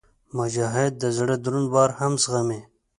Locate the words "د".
0.97-1.03